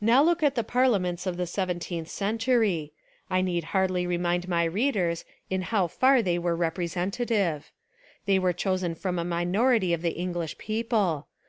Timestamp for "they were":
6.22-6.54, 8.24-8.52